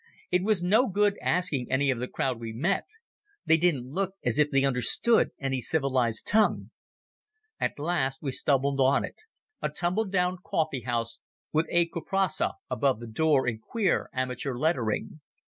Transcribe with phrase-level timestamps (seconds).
[0.31, 2.85] It was no good asking any of the crowd we met.
[3.45, 6.71] They didn't look as if they understood any civilized tongue.
[7.59, 11.19] At last we stumbled on it—a tumble down coffee house,
[11.53, 11.87] with A.
[11.87, 15.19] Kuprasso above the door in queer amateur lettering.